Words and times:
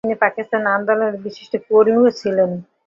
তিনি 0.05 0.17
পাকিস্তান 0.25 0.63
আন্দোলনের 0.75 1.15
বিশিষ্ট 1.25 1.53
কর্মীও 1.67 2.09
ছিলেন। 2.19 2.49